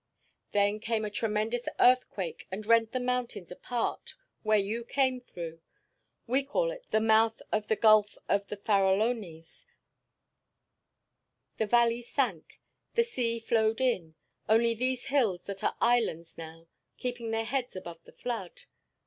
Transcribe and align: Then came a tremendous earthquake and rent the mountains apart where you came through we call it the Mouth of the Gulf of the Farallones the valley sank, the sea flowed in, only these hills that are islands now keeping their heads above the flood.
Then 0.51 0.79
came 0.79 1.05
a 1.05 1.11
tremendous 1.11 1.67
earthquake 1.79 2.47
and 2.51 2.65
rent 2.65 2.91
the 2.91 2.99
mountains 2.99 3.51
apart 3.51 4.15
where 4.41 4.57
you 4.57 4.83
came 4.83 5.19
through 5.21 5.61
we 6.25 6.43
call 6.43 6.71
it 6.71 6.87
the 6.89 6.99
Mouth 6.99 7.39
of 7.51 7.67
the 7.67 7.75
Gulf 7.75 8.17
of 8.27 8.47
the 8.47 8.57
Farallones 8.57 9.67
the 11.57 11.67
valley 11.67 12.01
sank, 12.01 12.59
the 12.95 13.03
sea 13.03 13.37
flowed 13.37 13.79
in, 13.79 14.15
only 14.49 14.73
these 14.73 15.05
hills 15.13 15.43
that 15.45 15.63
are 15.63 15.77
islands 15.79 16.35
now 16.35 16.65
keeping 16.97 17.29
their 17.29 17.45
heads 17.45 17.75
above 17.75 18.03
the 18.03 18.11
flood. 18.13 18.63